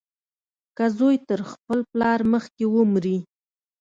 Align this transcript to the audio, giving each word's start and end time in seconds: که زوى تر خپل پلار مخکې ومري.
که 0.75 0.85
زوى 0.97 1.17
تر 1.27 1.39
خپل 1.51 1.79
پلار 1.91 2.19
مخکې 2.33 2.65
ومري. 2.73 3.17